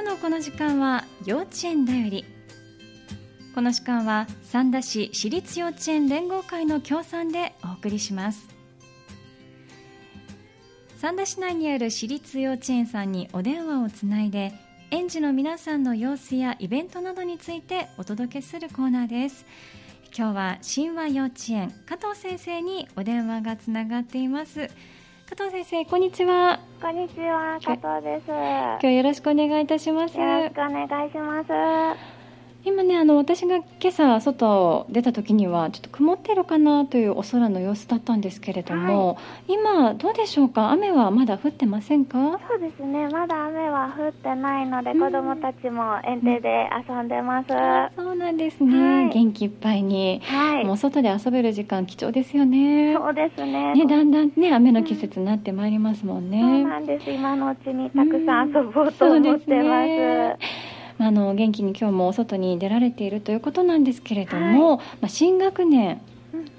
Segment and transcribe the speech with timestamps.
[0.00, 2.24] 今日のこの時間は幼稚園だより。
[3.52, 8.46] この時間は三田市私立幼稚園連合会の協賛でお送りします。
[10.98, 14.52] 三田市内にある私立幼稚園さんにお電話をつないで
[14.92, 19.44] 園児の皆さんの様子やイベントなどについてお届けするコーナーです。
[20.16, 24.70] 今日は神話幼稚園加藤先生にお電話がつながっています。
[25.28, 26.58] 加藤先生こんにちは。
[26.80, 28.28] こんにちは加藤です。
[28.28, 30.18] 今日よろしくお願いいたします。
[30.18, 32.17] よろしくお願いします
[32.64, 40.70] 今ねあの私が今朝外出た時にはちょっと曇ってるかなというお空の様子だったんですけれども、はい、今どうでしょうか？
[40.72, 42.38] 雨はまだ降ってませんか？
[42.48, 43.08] そうですね。
[43.08, 52.94] まだ雨は降ってないので、うん、子供たちも園庭で遊んでます、うん、そうなんですね、はい、元気いっぱいに、はい、もう外で遊べる時間貴重ですよね。
[52.94, 53.72] そうですね。
[53.74, 57.10] ねだんだんね雨の季節になってまいりますもんね、そうなんです。
[57.10, 60.38] 今のうちにたくさん遊ぼうと思ってます、
[60.98, 66.00] あの元気に今日もお外に出られているということなんですけれども、はい、まあ、新学年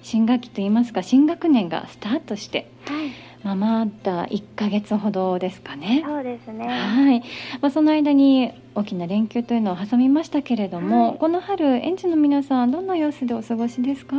[0.01, 3.11] 新学期といいますか新学年がスタートして、はい、
[3.43, 6.03] まあ、まだ1か月ほどですかね。
[6.05, 6.67] そうですね。
[6.67, 7.19] はい。
[7.61, 14.15] まあ、その間に大きな連休というのを挟みましたけれども、はい、この春園児の皆さんどんな様子でお過ごしですか？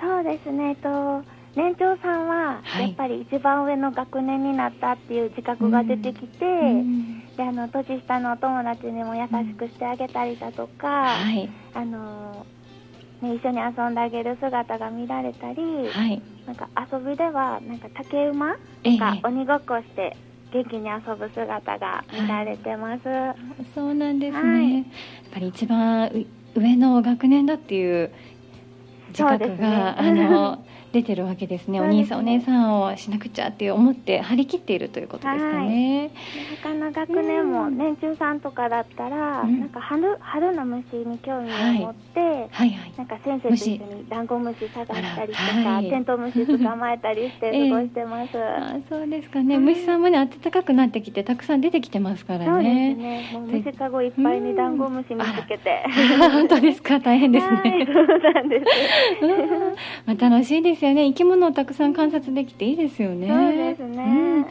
[0.00, 1.22] そうですね、えっと
[1.56, 6.38] 年長さんはやっぱり一番上の学年になったっていう自覚が出てきて、
[7.36, 12.44] であの年下のお友達にも優しくしてあげたりだとか、はい、あの
[13.24, 20.16] ね、一緒に遊んであげる姿が見られたり、はい、なんか遊びではなんか竹馬とか鬼ごっこして
[20.52, 23.36] 元気に遊ぶ姿が見られてます、はい、
[23.74, 24.84] そうなんですね、はい、やっ
[25.32, 28.12] ぱり一番上の学年だっていう
[29.08, 36.10] 自覚が、ね、あの 出てるわけですね、お兄さん、お姉さんをしなくちゃって思って張り切っているということですかね。
[36.62, 42.48] 他の学年も年中さんとかだったら、うん、なんか春春の虫に興味を持って、はい。
[42.52, 48.30] はいはい、なんか先生と一緒にダンゴムシ探したりとか、はい、テントウムシ捕まえたりして過ごしてます。
[48.34, 52.46] えー、あそうですかね、虫さんもね暖かくなってきてたくさん出てきてますからね。
[52.46, 53.62] そうですね。
[53.64, 55.84] 虫かごいっぱいにダンゴムシ見つけて。
[56.30, 57.00] 本当ですか？
[57.00, 57.84] 大変ですね。
[57.92, 58.64] そうなんです。
[60.06, 61.06] まあ楽しいですよね。
[61.06, 63.28] 生き物をたくさん観察できていいですよね。
[63.28, 64.46] そうですね、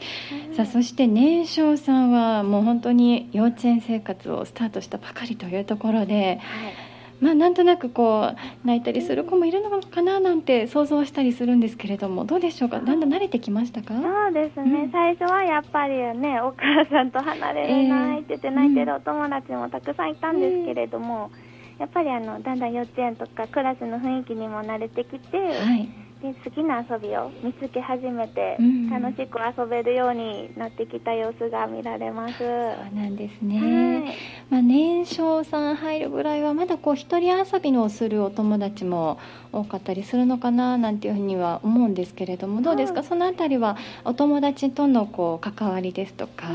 [0.48, 6.74] うん、さあそして年少さんはもう本当に幼稚園生活をスタートしたばかりというところで、はい。
[7.20, 12.80] まあ、なんとなくこう泣いたりする子もいるのかななんて想像したりするんですけれどもどうでしょうか？
[12.80, 13.94] だんだん慣れてきましたか？
[13.94, 21.30] そうですね、うん、最初はやっぱりねお母さんと離れれないって言って泣いてるお友達もたくさんいたんですけれども、
[21.76, 25.88] うん、やっぱりあのだんだん幼稚園とかクラスの雰囲気にも慣れてきて、はい
[26.24, 32.38] で好きな遊びを見つけ始めて、うん、楽しく遊べるようになってきた様子が見られます。
[32.38, 32.48] そう
[32.96, 34.14] なんですね、はい、
[34.48, 39.18] まあ、年少さん入るぐらいはまだこう一人遊びのをするお友達も
[39.52, 46.46] 多かったりするのかななんていうふうには思うんですけれどもどうですか、そのあたりはお友達とのこう関わりですとか、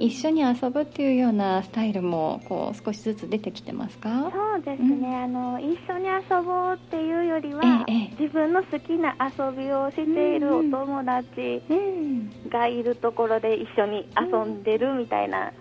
[0.00, 4.30] 一緒に遊ぶっていうようなスタイルもこう少しずつ出てきてますか？
[4.32, 11.62] そうですね、うん、あの一緒に遊ぼうっていうよりは、ええ、自分の好きな遊びをしているお友達
[12.48, 15.52] がいるところで一緒に遊んでるみたいな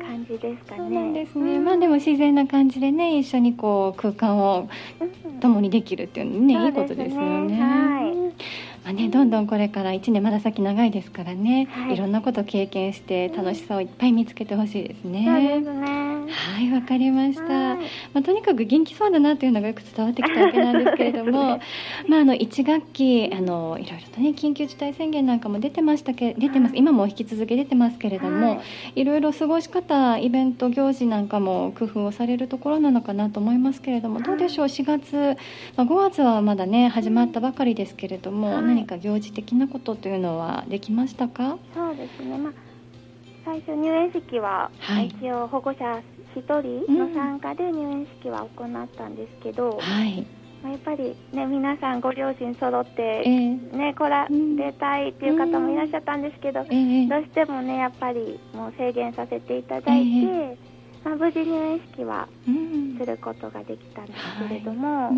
[0.00, 0.78] 感じですかね。
[0.78, 1.58] そうなんですね。
[1.58, 4.68] まあでも自然な感じでね一緒にこう空間を
[5.40, 7.60] 共にできるっていうのね、いいことですよね。
[7.60, 8.14] はい。
[8.84, 15.24] まあね、どんどんこれから1年まだ先長いですからね、はい、いろんなこと経験して楽しさをいっぱい見つけてほしいですね。
[15.26, 17.78] そうですねはいわかりました、ま
[18.14, 21.60] あ、とにかく元気そうだなというのがよく伝わってきたわけなんですけれども
[22.08, 26.76] まああの1学期あのいろいろとね緊急事態宣言なんかも出てましたけ出てます。
[26.76, 28.62] 今も引き続き出てますけれども、は
[28.94, 35.36] い、いろいろ過ごし方イベント行事なんかも工夫をされるところなのかなと思いますけれどもどうでしょう？4月、
[35.76, 41.58] まあ、5月はまだね始まったばかりですけれども、はい、何か行事的なことというのはできましたか？
[41.74, 42.52] そうですね、まあ
[43.44, 44.70] 最初入園式は、
[45.20, 46.00] 一応保護者
[46.34, 50.26] 1人の参加で入園式は行ったんですけど、はい、
[50.62, 60.58] まあ、やっぱり、ね、皆さんご両親揃って、ね来られたいっていう方もいらっしゃったんですけど、どうしてもねやっぱりもう制限させていただいて、
[61.04, 62.28] まあ、無事入園式は
[62.98, 65.10] することができたんですけれども、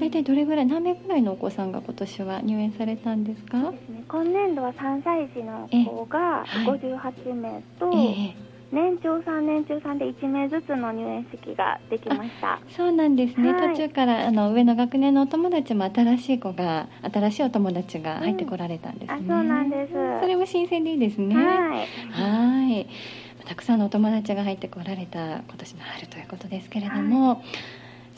[0.00, 3.58] 大体どれぐらい何名ぐらいのお子さんが今年は入園されたんですか？
[3.58, 3.78] ね、
[4.08, 12.60] 今年度は3歳児の子が58名と、えー年長3年中3で1名ずつの入園式ができました。
[12.76, 19.92] そうなんですね、はい、途中からあの上の学年のお友達も新しい子が新しいお友達が入ってこられたんですね、うん、あそうなんです。
[20.20, 21.34] それも新鮮でいいですね。
[21.34, 22.86] はい。
[23.46, 27.38] たくさんのお友達が入ってこられた今年の春ということですけれども、はい、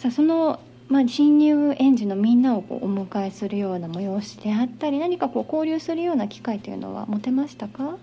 [0.01, 7.97] さあそのまあ、新入園児のみんなをこうお迎えするような催しであったり何かこう交流するような機会というのは持てましたか？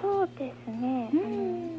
[0.00, 1.75] そうですね、うん、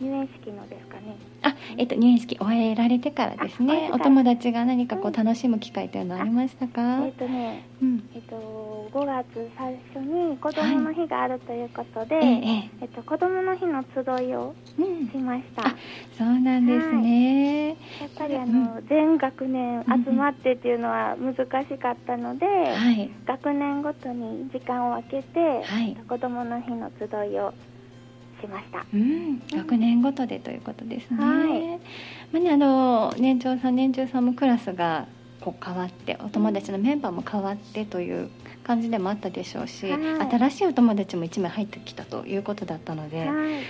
[0.00, 1.16] 入園式のですかね。
[1.42, 3.90] あ、えっと、入園式終えられてからですね。
[3.92, 12.84] お友達が何かこう楽しむ機会というのはありましたか、えっとね、うん、えっと、5月最初に子供の日があるということで、はい、ええ。
[12.86, 14.54] っと、子供の日の集いを
[15.12, 15.76] しました、うん、
[16.16, 27.52] そうなんですね、はい、やっぱりあの、うん、全学年集まってっていうのは難しかったので、はい、学年ごとに時間を空けて、はい、子供の日の集いを
[28.40, 28.84] しました。
[28.92, 31.16] うん、学年ごとでということですね。
[31.18, 31.80] はい、
[32.32, 35.06] まあねあの年長さん年中さんもクラスが
[35.40, 38.30] こう変わってお友達のメンバーも変わってという
[38.64, 43.28] 感じでもあったでしょうし、はい、新しいお友達も1名入ってきたということだったので、はい、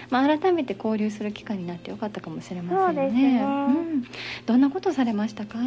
[0.08, 3.11] まあ、改めて交流する機会になってよかったかもしれませんね。
[3.11, 3.43] ね。
[3.43, 4.05] うん、
[4.46, 5.58] どんなことされましたか？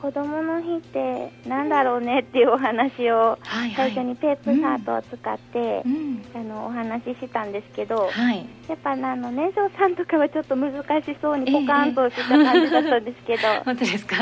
[0.00, 3.36] 子供の日ってなんだろうねっていうお話を
[3.76, 14.16] 最初にテープサートを使って、うん、あのお話ししたんですけど、はい、やっぱあの年少さんとかはちょっと難しそうにポカンとした感じだったんですけど、えー、 本当ですか、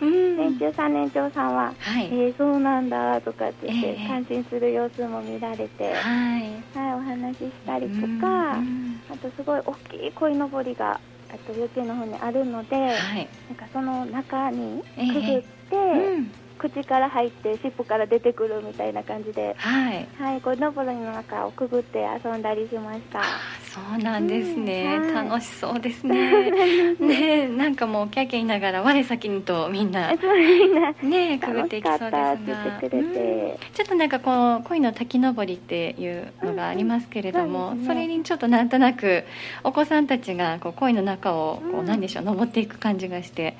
[0.00, 6.42] 年中さん年長さんは、はい、えー、そうなんだとかって言って感心する様子も見られて、はい、
[6.74, 23.22] はい、お話ししたりとか、あとすごい大きい鯉のぼりがあと幼稚園の方にあるので、はい、なんかその中にくぐって、えーうん口から入って尻尾から出てくるみたいな感じで、はい、はい、こうのぼりの中をくぐって遊んだりしました。
[23.68, 26.50] そうなんですね、うんはい、楽しそうですね。
[26.98, 30.12] ね、なんかもうキャキャ言いながら我先にとみんな
[31.02, 39.24] ねくぐっていきそうですが、うん、ちょっとなんかこう恋の滝登りっていうのがありますけれども、うんそね、それにちょっとなんとなく
[39.64, 43.54] お子さんたちがこう恋の中をこうなんでしょう登っていく感じがして。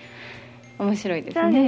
[0.78, 1.42] 面白いですね。
[1.42, 1.58] そうで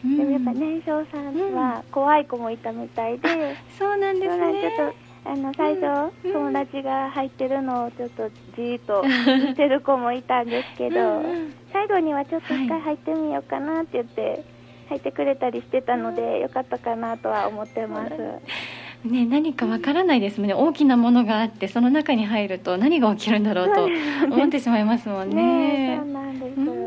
[0.00, 0.16] すね。
[0.16, 4.52] でもやっぱ年少さんは怖い子もいたみたいで、そうなんですね。
[4.60, 9.02] ちょっとあの最初、友達が入ってるのをちょっとじーっと
[9.48, 11.22] 見てる子もいたんですけど、
[11.72, 14.44] 最後にはちょっと一回入ってみようかなって言って、
[14.88, 18.14] 入ってくれたりしてたので、よかったかなとは思ってます。
[19.04, 23.84] ね、何かわからないですもんね、大きなものがあってその中に入ると何が起きるんだろうと
[24.34, 25.36] 思ってしまいますもんね。
[25.88, 26.79] ねそうなんです、うん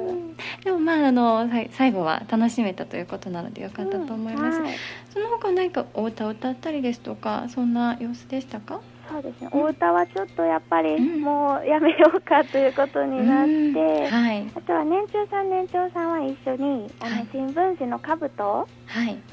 [0.63, 4.75] でもまああの最後は楽しめたということなのでよかったと思います、うんはい、
[5.13, 8.81] その他何かお歌を歌ったりですとかそんな様子でしたか？
[9.09, 14.07] そうですね、お歌はちょっとやっぱりもうやめようかということになって、うん。
[14.07, 18.67] はい、あとは年中さん年長さんは一緒にあの新聞紙の兜を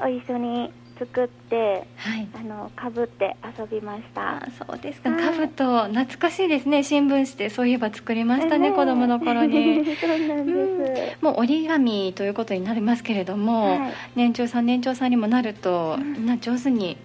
[0.09, 4.37] 一緒に作って、はい、あのかぶって遊びました。
[4.37, 6.83] あそうですか、かぶと懐かしいですね。
[6.83, 9.83] 新聞紙でそういえば作りましたね、ね、子供の頃に。
[9.97, 16.99] そうなんです、うん、もう折り紙ということになりますけれども、はい、年長さん年長さんにもなると、うん、みんな上手に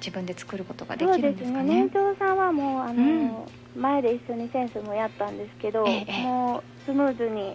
[0.00, 3.46] 自分で作ることができるんですかね、ね、年長さんはもうあの、
[3.76, 7.54] うん、前で一緒に先生もやったんですけど、ええ、もうスムーズに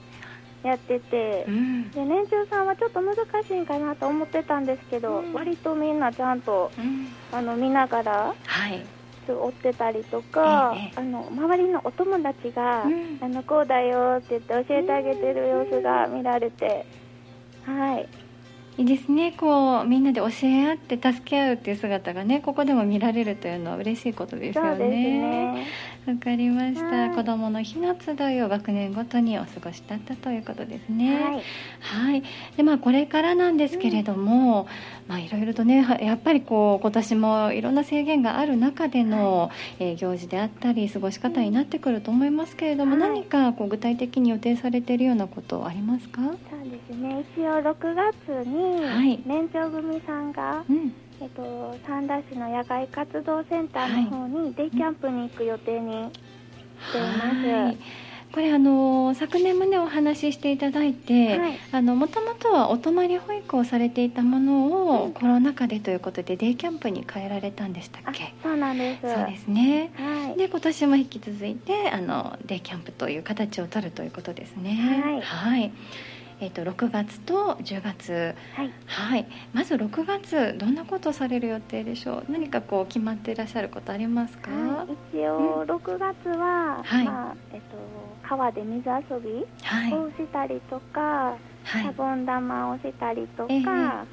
[0.64, 3.16] やってて、うん、で年中さんはちょっと難
[3.48, 8.84] しいんかなと思ってたんですけど、うん、割とみんなちゃんと、うん、あの見ながら、はい、
[9.28, 12.88] 追ってたりとか、ええ、あの周りのお友達が、あ
[13.28, 16.86] のこうだよって言って教えてあげてる様子が見られて、
[17.66, 18.10] はい。
[18.78, 19.32] いいですね。
[19.32, 25.66] こうみんなで教え合って助け合うっていう姿がねここでも見られるというのは嬉しいことですよね。
[26.08, 31.14] わ、ね、かりました、はい、子どもの日の集いを学年ごとにお過ごしだったということですね。
[31.14, 32.24] はい、はい、
[32.56, 34.68] でまあこれからなんですけれども、
[35.06, 39.48] うん、まあいろいろとねやっぱりこう今年もいろんな制限がある中での、は
[39.80, 46.22] い、えー、行事であったり過ごし方になってくると思いますけれども、何かこう具体的に予定されているようなことありますか？
[46.22, 46.38] そう
[46.70, 47.26] ですね。
[47.36, 57.48] 一応6月にはい、年長組さんが、うん、えっと、三田市の野外活動センターの方にデイキャンプに行く予定にしています。
[57.48, 57.78] はい。
[58.30, 68.34] これあの昨年もねお話ししていただいて、はい、あのもともとはお泊まり保育をされていたものを、うん、コロナ禍でということでデイキャンプに変えられたんでしたっけ？
[68.44, 69.02] そうなんです。
[69.02, 74.72] そうですね、はい、で今年も引き続いてあのデイキャンプという形を取るということですね。
[75.02, 75.72] はい、はい
[76.40, 82.32] えーと、6月と10月、はい、はい、まず6月どんなことされる予定でしょう？
[82.32, 87.78] 何かこう決まっていらっしゃることありますか、はい、一応6月は、うん、まあえっ、ー、と、
[88.28, 89.30] 川で水遊び
[89.96, 91.38] をしたりとか、は
[91.80, 94.06] い、シャボン玉をしたりとか、えー、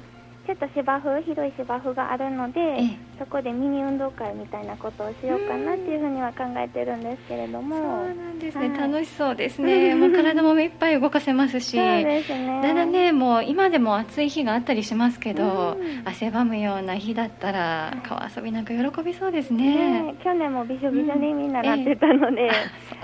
[0.47, 2.77] ちょっと芝生広い芝生があるので、
[3.17, 7.75] そこでミニ運動会みたいなことをしようかなっていうふうには考えてるんですけれども。
[7.75, 9.95] そうなんですね、はい、楽しそうですね。
[9.95, 11.77] もう体もいっぱい動かせますし。
[11.77, 12.61] そうですね。
[12.61, 22.49] だんだんねもう今でも暑い日があったりしますけど、汗ばむような日だったら川遊びなんか喜びそうですね、ね、去年もびしょびしょにみんななってたので、うん。
[22.49, 22.51] え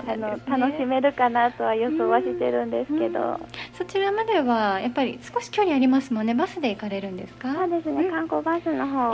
[0.06, 3.40] ー、あの楽しめるかなとは予想はしてるんですけど、
[3.72, 6.34] そちらまではやっぱり少し距離ありますもんね。
[6.34, 7.52] バスで行かれるんですか？
[7.54, 9.12] そうですね、観光バスの方をお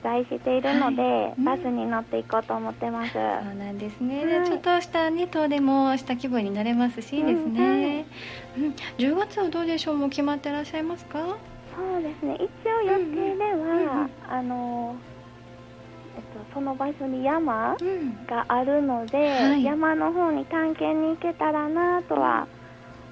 [0.00, 8.06] 願いしているので、はい、バスに乗っていこうと思ってます、そうなんですね、はい、ちょっとしたね遠出もした気分になれますしいいですね、
[8.56, 9.96] うん、うん、10月はどうでしょう？
[9.96, 11.36] もう決まってらっしゃいますか？
[11.74, 12.36] そうですね。
[12.36, 14.96] 一応予定では、うんうん、あの
[16.14, 17.74] えっと、その場所に山
[18.26, 22.46] があるので、うんはい、山の方に探検に行けたらなとは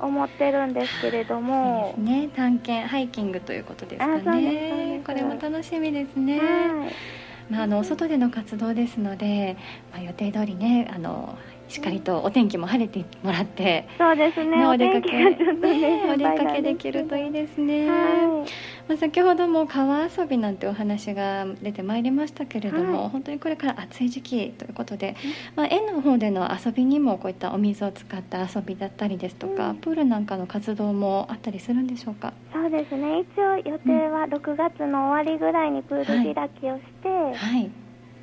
[0.01, 2.29] 思ってるんですけれども、いいね。
[2.35, 5.03] 探検ハイキングということですかね。
[5.05, 6.45] これも楽しみですね、は
[6.87, 7.53] い。
[7.53, 9.57] まあ、あの外での活動ですので、
[9.93, 11.37] まあ、予定通りねあの
[11.71, 14.67] しっかりとお天気も晴れてもらって、そうですね。
[14.67, 17.89] お出かけ、ね、お出かけできるといいですね。
[17.89, 25.15] はい、まあ先ほども川遊びなんてお話が出てまいりましたけれども、はい、本当にこれから暑い時期ということで、
[25.55, 32.33] まあ園の方での遊びにもこういったお水を使った遊びだったりですとか、うん、プールなんかの活動もあったりするんでしょうか？
[32.53, 33.21] そうですね。
[33.21, 37.71] 一応予定は6月の終わりぐらいにプール開きをして、はい、はい、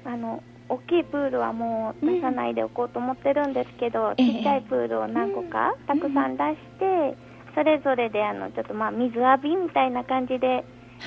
[0.03, 7.17] あの大きいプールはもう出さないでおこうと思ってるんですけど、うん、ちっちゃいプールを何個かたくさん出して、
[7.55, 10.63] それぞれであのちょっとまあ水浴びみたいな感じで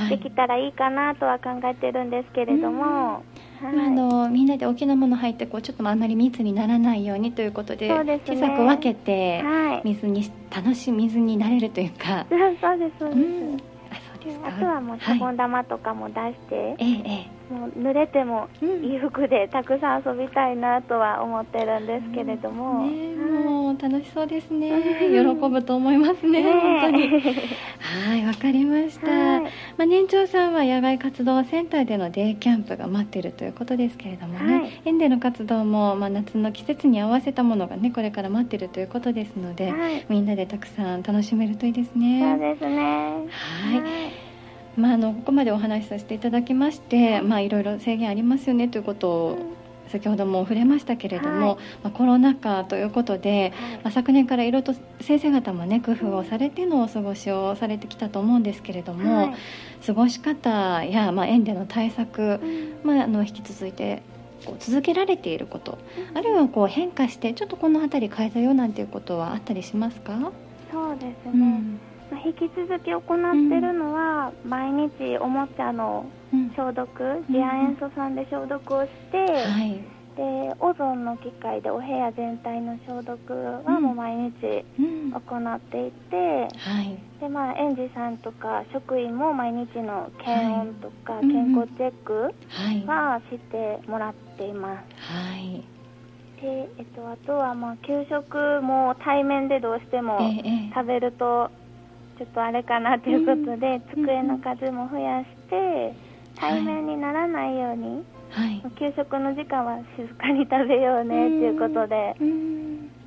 [0.09, 3.21] できたらいいかなとは考えてるんですけれども、は
[3.63, 9.43] い、あのみんなで大きなもの入ってこうちょっとあんまり密にならないようにということで、ね、小さく分けて
[9.85, 12.27] 水に、楽しい水になれるというか。
[12.61, 13.57] そうですそうです、うん。
[14.47, 24.71] あとはもうシャボン玉とかも出して、はい、ええもう濡れてもいい服でたくさん遊びたいなとは思ってるんですけれども、ね、もう楽しそうですね。
[25.11, 27.09] 喜ぶと思いますね、ね、本当に。
[27.81, 42.23] はいわかりました、はい、まあ、年長さんは野外活動センターでのデイキャンプが待ってるということですけれどもね、はい、園での活動も、まあ、夏の季節に合わせたものがねこれから待ってるということですので、はい、みんなでたくさん楽しめるといいですね。
[42.23, 42.79] そうですね。
[42.79, 43.27] は
[44.27, 44.30] い
[44.77, 49.39] まあ、あのここまでお話しさせていただきまして、まあ、いろいろ制限ありますよねということを
[49.89, 59.35] 先ほども触れましたけれども、はい、まあ、コロナ禍ということで、はい、まあ、昨年からいろいろと先生方もね工夫をされてのお過ごしをされてきたと思うんですけれども、はい、
[59.85, 62.39] 過ごし方や、まあ、園での対策、
[62.85, 64.03] まあ、あの引き続いて
[64.47, 65.77] こう続けられていること、
[66.15, 70.33] あるいはこう変化してちょっとこの辺り変えたよなんていうことはあったりしますか？
[70.73, 71.41] そうですね、うん。
[71.41, 76.07] まあ、引き続き行ってるのは、うん、毎日おもちゃの
[76.57, 79.83] 消毒、次亜塩素酸で消毒をして、はい、
[80.17, 84.65] でオゾンの機械でお部屋全体の消毒はもう毎日
[85.13, 86.17] 行っていて、
[86.59, 92.35] はい、でまあ、園児さんとか職員も毎日の検温とか健康チェック
[92.87, 95.13] はしてもらっています。
[95.13, 95.65] はい。
[96.41, 100.19] でえっと、あとはまあ給食も対面でどうしても
[100.75, 101.51] 食べると
[102.21, 105.97] ちょっとあれかなということで、うん、机の数も増やして、
[106.37, 112.15] 対面にならないように、はい、給食の時間は静かに食べようねということで、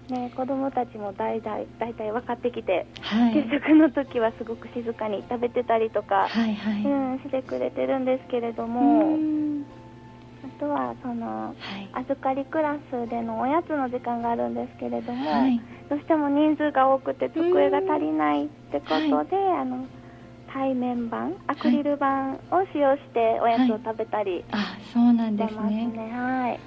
[0.10, 9.16] ね、子供たちも大体大体分かってきて、はい、給食の時はすごく静かに食べてたりとか、はいはい、うん、してくれてるんですけれども。
[10.44, 19.24] あとはその、はい、預かりクラスでのおやつの時間があるんですけれども、はい、どうしても人数が多くて机が足りないってことで、はい、
[19.62, 19.88] あの
[20.54, 25.90] 対面板アクリル板を使用しておやつを食べたり、あそうなんですね。
[26.12, 26.60] はい。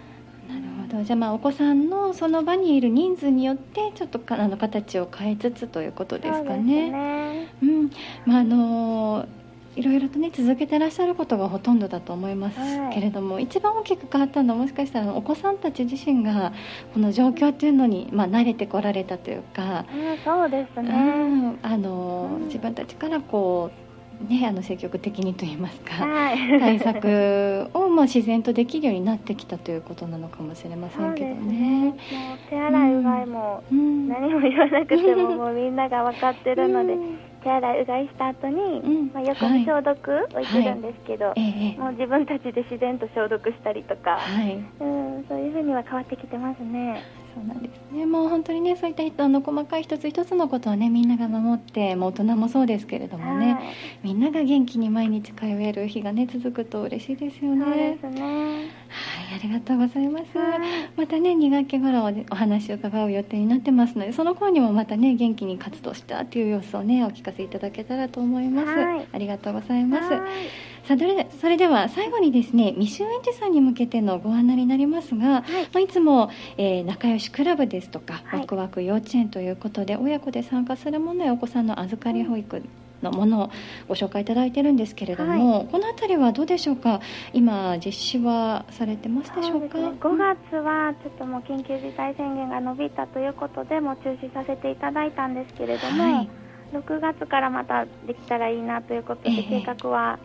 [0.49, 1.05] なるほど。
[1.05, 6.91] じゃあまあお子さんのその場にいる人数によってちょっとあの形を変えつつということですかね。
[6.91, 7.49] ね。
[7.63, 7.91] うん。
[8.25, 9.29] まああの
[9.77, 12.59] いろいろとね続けてらっしゃることがほとんどだと思います
[12.93, 16.53] けれども、はい、一番大きく変わったのはもしかしたらお子さんたち自身が
[16.95, 23.87] この状況っていうのに、まあ、慣れてこられたというか、うん、そうですね、うん、あの、うん、自分たちからこう
[24.25, 31.93] ね、あの積極的にといいますか、はい、対策をもう自然とできるようになってきたということなのかもしれませんけどね。
[31.93, 31.95] ね。
[32.49, 36.97] 手洗いうがいも何も言わなくても、もうみんなが分かってるので、
[37.47, 39.95] 手洗いうがいした後に、うん、まあ、よく消毒
[40.35, 44.85] をしてるんですけど、はい、もう自分たちで自然と消毒したりとか、はい、う
[45.23, 47.05] ん、そういうふうには変わってきてますね。
[47.37, 53.65] そうなんですねもう本当にねそういったあの細かい一つ一つのことをねみんなが守ってもう大人もそうですけれどもね、はい、
[54.03, 57.99] みんなが元気に毎日通える日がね続くと嬉しいですよね。
[58.01, 60.25] そうですねはい、ありがとうございます。
[60.97, 68.69] またね、2学期頃お話を伺う予定になってますので、その頃にもまたね、元気に活動したっていう様子をね、お聞かせいただけたらと思います。
[69.13, 70.09] ありがとうございます。
[70.87, 70.97] さあ
[71.41, 75.63] それでは最後にですね未就園児さんに向けてのご案内になりますが、はい。
[75.65, 82.63] まあ、いつも、えー、仲良しクラブですとか、はい、ワクワク幼稚園ということで親子で参加するものやお子さんの預かり保育、
[83.03, 83.51] のものを
[83.89, 87.01] ご紹介いただいてるんですけれども、はい、この辺りはどうでしょうか？
[87.33, 89.79] 今実施はされてますでしょうか？
[89.79, 96.31] う、ね、5月はちょっともう緊急事態宣言が伸びたということでも中止させていただいたんですけれども、はい、
[96.73, 100.19] 6月からまたできたらいいなということで計画は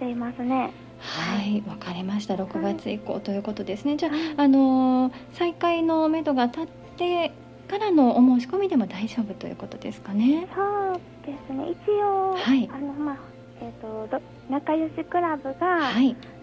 [0.00, 0.72] していますね。
[0.98, 2.34] はい、わかりました。
[2.34, 3.96] 6月以降ということですね。
[3.96, 6.66] じゃあ、あのー、再開のめどが立っ
[6.96, 7.32] て
[7.68, 10.48] からのお申し込みでも大丈夫ということですかね。
[10.54, 11.70] そうですね。
[11.70, 13.16] 一応、はい、あのまあ
[13.60, 15.92] えっ、ー、と仲良しクラブが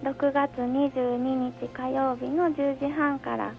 [0.04, 3.54] 6月22日火曜日の10時半から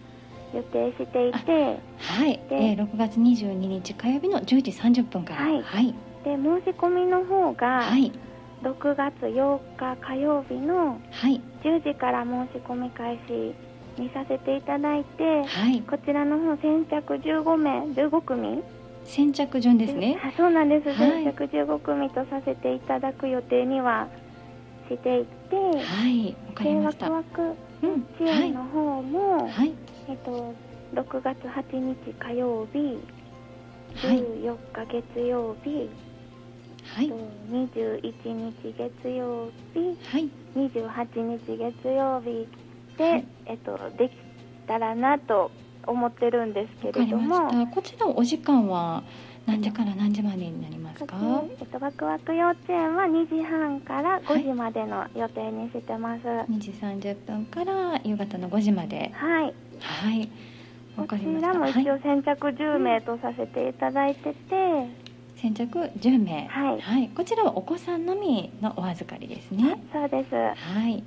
[0.55, 2.41] 予定していて、はい。
[2.49, 5.43] で、えー、6月22日火曜日の10時30分から。
[5.43, 5.63] はい。
[5.63, 8.13] はい、で申し込みの方が、はい。
[8.63, 11.01] 6月8日火曜日の
[11.63, 13.55] 10時から申し込み開始
[14.01, 18.63] にさせていただいて、はい、こちらの方先着15名15組。
[19.05, 20.19] 先着順ですね。
[20.37, 24.09] そうなんです、はい、先着15組とさせていただく予定には
[24.89, 26.37] していてはい。
[26.49, 27.11] わかりました。
[27.11, 27.57] ワクワク
[28.19, 29.73] 支援の方も、はい、
[30.09, 30.55] えっと
[30.95, 32.99] 6月8日火曜日
[33.95, 35.89] 14日月曜日、
[36.95, 37.13] はい、
[37.51, 39.81] 21日月曜日、
[40.11, 42.49] はい、28日月曜日
[42.97, 44.17] で、はい、えっと、でき
[44.67, 45.51] たらなと
[45.87, 47.67] 思ってるんですけれども。
[47.67, 49.03] こちらお時間は
[49.47, 51.17] 何時から何時までになりますか、
[51.59, 59.11] えっと、ワクワク幼稚園は2時半から5時までの予定にしてます、はい、2時30分から夕方の5時まで。
[59.15, 59.55] はい。
[59.81, 60.29] はい。
[60.97, 65.08] こちらも一応先着10名とさせていただいてて、はい
[65.41, 69.81] 先着10名、はい、はい、こちらはお子さんのみのお預かりですね。
[69.93, 70.35] そうです。
[70.35, 71.03] はい。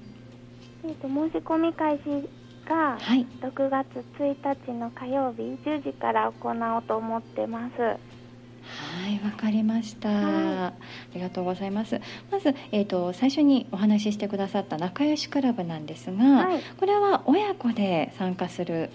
[0.83, 2.27] えっ、と申し込み開始
[2.65, 7.81] が6月1日の火曜日10時から行おうと思ってます。
[7.81, 10.73] はい、わかりました、はい、あ
[11.15, 11.99] りがとうございます。
[12.31, 18.91] まず、えっ、ー、と、最初にお話ししてくださった仲良しクラブなんですが、はい、これは親子で参加する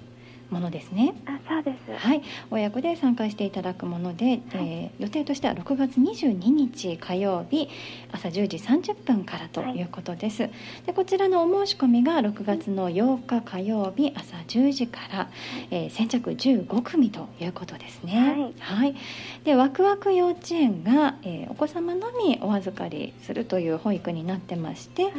[0.51, 1.15] ものですね。
[1.27, 2.07] あ、そうです。
[2.07, 7.69] はい、親子で参加していただくもので、はい、えー、予定としては6月22日火曜日
[8.13, 10.43] 朝10時30分からということです。
[10.43, 10.53] はい、
[10.87, 18.55] で、こちらのお申し込みが6月の8日火曜日朝10時から、はい、えー、先着15組ということですね。
[18.59, 18.87] はい。
[18.87, 18.97] はい、
[19.45, 25.13] で、ワクワク幼稚園が、えー、お子様のみお預かりするという保育になってまして、はい、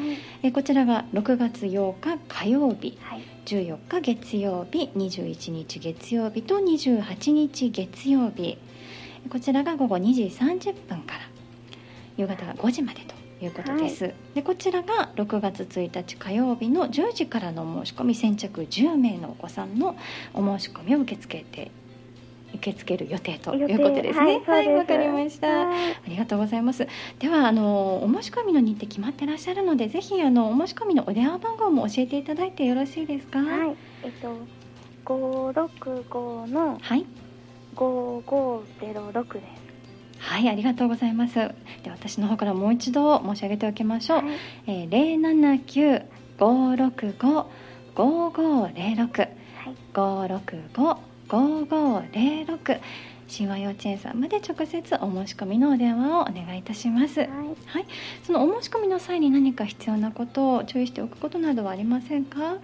[0.43, 2.97] えこちらが6月8日火曜日。
[3.47, 8.57] はい14日月曜日21日月曜日と28日月曜日。
[9.29, 11.19] こちらが午後2時30分から
[12.17, 19.95] 夕方5時までということです、はい、でこちらが6月1日火曜日の10時からの申し込み先着10名のお子さんの
[20.33, 21.71] お申し込みを受け付けて
[22.53, 24.41] 受け付ける予定ということですね。
[24.45, 25.73] はい、わ、はい、かりました、あ
[26.07, 26.87] りがとうございます。
[27.19, 33.39] ではあのお申し込みの日程決まってらっしゃるので、ぜひあのお申し込みのお電話番号も教えていただいてよろしいですか？
[33.39, 33.75] はい。
[34.03, 34.35] えっと
[35.05, 37.05] 五六五のはい
[37.75, 39.45] 五五ゼロ六です。
[40.19, 41.35] はい、ありがとうございます。
[41.35, 41.53] で、
[41.91, 44.17] 私の方からもう一度申し上げておきましょう。
[44.17, 44.27] はい、
[44.65, 46.01] え零七九
[46.39, 47.49] 五六五
[47.93, 49.27] 五五零六
[49.93, 50.41] 五六
[50.75, 52.79] 五5506
[53.27, 57.85] 神話幼稚園さんまで直接お申し込みのお電話をお願いいたします、はい、はい、
[58.23, 62.55] そのお申し込みの際に何か必要なことを注意しておくことなどはありませんか？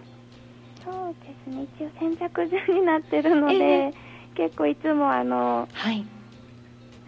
[0.84, 1.66] そうですね。
[1.78, 3.94] 一応先着順になってるので、えー、
[4.36, 6.06] 結構いつもあの、はい、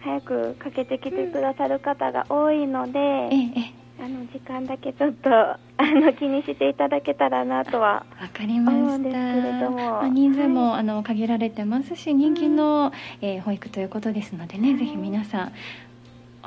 [0.00, 3.72] 早くかけてきてくださる方が多いので、えー、
[4.04, 5.30] あの時間だけちょっと
[5.78, 15.52] あの気にしていただけたらなとはわかりましたけれども、まあ、人数も、はい、あの限られてますし人気の、えー、保育ということですのでね、はい、ぜひ皆さん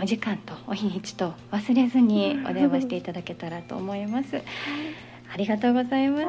[0.02, 4.36] お時間とお日にちと忘れずにお電話していただけたらと思います。
[4.36, 4.46] はい
[5.32, 6.26] ありがとうございます。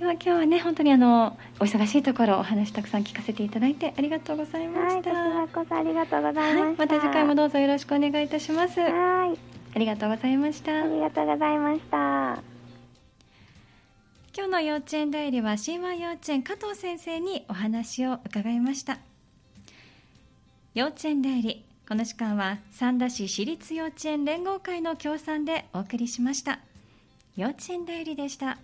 [0.00, 5.12] では今日はね本当にあのお忙しいところお話たくさん聞かせていただいてありがとうございました。
[5.12, 6.74] はい、こそありがとうございました、はい。
[6.76, 8.80] また次回もどうぞよろしくお願いいたします。
[8.80, 9.55] はい。
[9.76, 10.84] ありがとうございました。
[10.84, 12.42] ありがとうございました。
[14.34, 18.98] 今日の幼稚園代理は神話幼稚園加藤先生にお話を伺いました。
[20.72, 26.60] 幼稚園代理この時間は三田市私立幼稚園連合会の協賛でお送りしました。
[27.36, 28.56] 幼稚園代理でした。